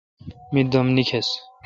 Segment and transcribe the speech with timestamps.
[0.53, 1.29] می دم نکیس۔